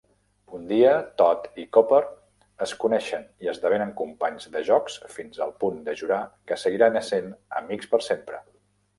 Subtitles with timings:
[0.57, 1.97] Un dia, Tod i Copper
[2.65, 6.21] es coneixen i esdevenen companys de jocs fins al punt de jurar
[6.53, 7.29] que seguiran essent
[7.61, 8.41] "amics per sempre".